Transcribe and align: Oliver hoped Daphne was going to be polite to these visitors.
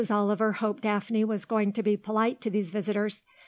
Oliver 0.09 0.53
hoped 0.53 0.81
Daphne 0.81 1.23
was 1.25 1.45
going 1.45 1.73
to 1.73 1.83
be 1.83 1.95
polite 1.95 2.41
to 2.41 2.49
these 2.49 2.71
visitors. 2.71 3.23